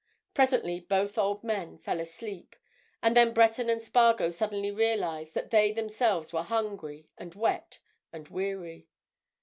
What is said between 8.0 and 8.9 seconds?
and weary.